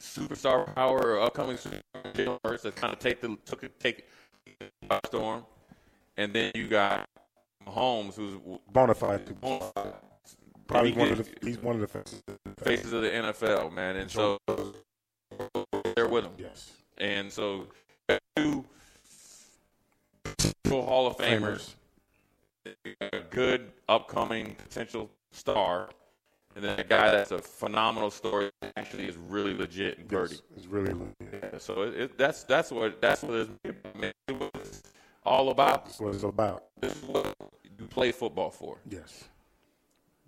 superstar 0.00 0.74
power, 0.74 0.98
or 0.98 1.20
upcoming 1.20 1.56
superstar 1.56 2.60
that 2.62 2.76
kind 2.76 2.92
of 2.92 2.98
take 2.98 3.20
the 3.20 3.36
took 3.44 3.62
it 3.62 3.78
take 3.78 4.06
it 4.60 4.72
by 4.88 4.98
storm, 5.06 5.44
and 6.16 6.32
then 6.32 6.50
you 6.54 6.66
got 6.66 7.08
Mahomes, 7.66 8.14
who's 8.14 8.40
bona 8.72 8.94
fide. 8.94 9.40
Probably 10.66 10.92
one 10.92 11.12
of 11.12 11.18
the. 11.18 11.26
He's 11.42 11.58
one 11.58 11.76
of 11.76 11.80
the 11.80 11.86
faces. 11.86 12.22
faces 12.58 12.92
of 12.92 13.02
the 13.02 13.10
NFL, 13.10 13.72
man, 13.72 13.96
and 13.96 14.10
so 14.10 14.38
they're 15.94 16.08
with 16.08 16.24
him. 16.24 16.32
Yes. 16.36 16.72
And 17.00 17.32
so 17.32 17.66
two 18.36 18.64
potential 20.22 20.84
Hall 20.84 21.06
of 21.06 21.16
Famers, 21.16 21.74
a 23.00 23.20
good 23.30 23.72
upcoming 23.88 24.54
potential 24.56 25.10
star, 25.32 25.88
and 26.54 26.62
then 26.64 26.78
a 26.78 26.84
guy 26.84 27.10
that's 27.10 27.30
a 27.30 27.38
phenomenal 27.38 28.10
story 28.10 28.50
actually 28.76 29.08
is 29.08 29.16
really 29.16 29.54
legit 29.54 29.98
and 29.98 30.08
Purdy. 30.08 30.34
Yes, 30.34 30.42
It's 30.56 30.66
really. 30.66 30.92
legit. 30.92 31.42
Yeah, 31.52 31.58
so 31.58 31.82
it, 31.82 31.94
it, 31.94 32.18
that's 32.18 32.42
that's 32.44 32.70
what 32.70 33.00
that's 33.00 33.22
what 33.22 33.48
it's 33.64 34.82
all 35.24 35.50
about. 35.50 35.86
That's 35.86 36.00
what 36.00 36.14
it's 36.14 36.24
about. 36.24 36.64
This 36.80 36.94
is 36.96 37.02
what 37.04 37.34
you 37.78 37.86
play 37.86 38.12
football 38.12 38.50
for. 38.50 38.76
Yes. 38.90 39.24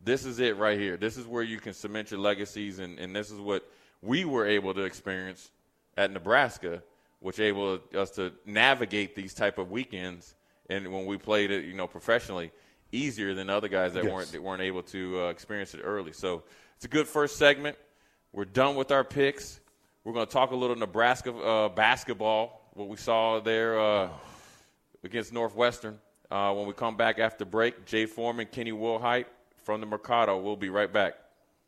this 0.05 0.25
is 0.25 0.39
it 0.41 0.57
right 0.57 0.79
here. 0.79 0.97
This 0.97 1.19
is 1.19 1.27
where 1.27 1.43
you 1.43 1.59
can 1.59 1.75
cement 1.75 2.11
your 2.11 2.21
legacies, 2.21 2.79
and, 2.79 2.99
and 2.99 3.15
this 3.15 3.31
is 3.31 3.39
what 3.39 3.69
we 4.01 4.25
were 4.25 4.47
able 4.47 4.73
to 4.75 4.83
experience 4.83 5.51
at 5.97 6.11
Nebraska, 6.11 6.83
which 7.21 7.39
able 7.39 7.81
us 7.97 8.11
to 8.13 8.33
navigate 8.47 9.15
these 9.15 9.35
type 9.35 9.59
of 9.59 9.71
weekends, 9.71 10.35
and 10.69 10.93
when 10.93 11.07
we 11.07 11.17
played 11.19 11.51
it, 11.51 11.65
you 11.65 11.75
know, 11.75 11.87
professionally, 11.87 12.51
easier 12.93 13.35
than 13.35 13.49
other 13.49 13.69
guys 13.69 13.95
that 13.95 14.05
Yes. 14.05 14.13
weren't 14.13 14.33
that 14.33 14.43
weren't 14.43 14.63
able 14.63 14.83
to 14.83 15.23
uh, 15.23 15.29
experience 15.29 15.75
it 15.75 15.81
early. 15.83 16.13
So 16.13 16.43
it's 16.77 16.85
a 16.85 16.89
good 16.89 17.07
first 17.07 17.37
segment. 17.37 17.77
We're 18.33 18.45
done 18.45 18.77
with 18.77 18.91
our 18.91 19.05
picks. 19.05 19.61
We're 20.05 20.13
going 20.15 20.27
to 20.27 20.33
talk 20.33 20.51
a 20.51 20.57
little 20.57 20.77
Nebraska 20.77 21.33
uh, 21.33 21.69
basketball, 21.69 22.71
what 22.75 22.89
we 22.89 22.97
saw 22.97 23.41
there 23.41 23.79
uh, 23.81 24.09
against 25.05 25.33
Northwestern. 25.33 25.99
Uh, 26.31 26.53
when 26.55 26.67
we 26.67 26.73
come 26.73 26.97
back 26.97 27.19
after 27.19 27.45
break, 27.45 27.85
Jay 27.85 28.07
Foreman, 28.07 28.47
Kenny 28.51 28.73
Wilhite 28.73 29.27
from 29.65 29.81
the 29.81 29.87
Mercado. 29.87 30.41
We'll 30.41 30.57
be 30.57 30.71
right 30.71 30.91
back. 30.91 31.15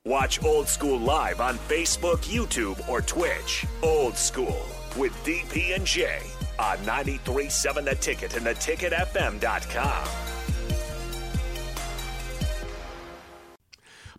Watch 0.07 0.45
Old 0.45 0.69
School 0.69 0.99
live 0.99 1.41
on 1.41 1.57
Facebook, 1.57 2.19
YouTube, 2.27 2.87
or 2.91 3.01
Twitch. 3.01 3.65
Old 3.83 4.19
School 4.19 4.63
with 4.99 5.15
DP 5.25 5.75
and 5.75 5.87
J 5.87 6.21
on 6.59 6.77
93.7 6.79 7.85
The 7.87 7.95
Ticket 7.95 8.37
and 8.37 8.45
theticketfm.com. 8.45 10.09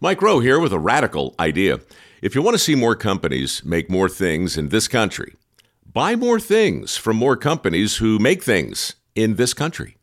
Mike 0.01 0.23
Rowe 0.23 0.39
here 0.39 0.59
with 0.59 0.73
a 0.73 0.79
radical 0.79 1.35
idea. 1.39 1.79
If 2.19 2.33
you 2.33 2.41
want 2.41 2.55
to 2.55 2.63
see 2.63 2.73
more 2.73 2.95
companies 2.95 3.63
make 3.63 3.87
more 3.87 4.09
things 4.09 4.57
in 4.57 4.69
this 4.69 4.87
country, 4.87 5.35
buy 5.85 6.15
more 6.15 6.39
things 6.39 6.97
from 6.97 7.15
more 7.17 7.37
companies 7.37 7.97
who 7.97 8.17
make 8.17 8.41
things 8.41 8.95
in 9.13 9.35
this 9.35 9.53
country. 9.53 9.94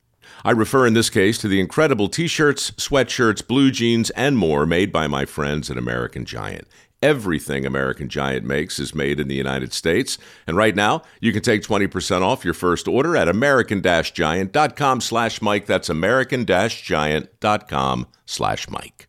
I 0.44 0.50
refer 0.50 0.86
in 0.86 0.94
this 0.94 1.10
case 1.10 1.38
to 1.38 1.48
the 1.48 1.60
incredible 1.60 2.08
t 2.08 2.26
shirts, 2.26 2.72
sweatshirts, 2.72 3.46
blue 3.46 3.70
jeans, 3.70 4.10
and 4.10 4.36
more 4.36 4.66
made 4.66 4.92
by 4.92 5.06
my 5.06 5.24
friends 5.24 5.70
at 5.70 5.78
American 5.78 6.24
Giant. 6.24 6.66
Everything 7.02 7.66
American 7.66 8.08
Giant 8.08 8.46
makes 8.46 8.78
is 8.78 8.94
made 8.94 9.18
in 9.18 9.26
the 9.26 9.34
United 9.34 9.72
States. 9.72 10.18
And 10.46 10.56
right 10.56 10.76
now, 10.76 11.02
you 11.20 11.32
can 11.32 11.42
take 11.42 11.62
20% 11.62 12.22
off 12.22 12.44
your 12.44 12.54
first 12.54 12.86
order 12.86 13.16
at 13.16 13.28
american-giant.com 13.28 15.00
slash 15.00 15.42
Mike. 15.42 15.66
That's 15.66 15.88
american-giant.com 15.88 18.06
slash 18.24 18.70
Mike. 18.70 19.08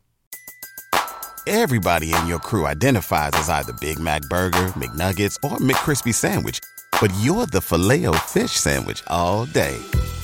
Everybody 1.46 2.14
in 2.14 2.26
your 2.26 2.40
crew 2.40 2.66
identifies 2.66 3.34
as 3.34 3.50
either 3.50 3.74
Big 3.74 4.00
Mac 4.00 4.22
Burger, 4.24 4.70
McNuggets, 4.70 5.36
or 5.44 5.58
McCrispy 5.58 6.14
Sandwich. 6.14 6.60
But 7.00 7.12
you're 7.20 7.46
the 7.48 7.62
filet 7.62 8.06
fish 8.18 8.52
Sandwich 8.52 9.04
all 9.08 9.46
day. 9.46 9.78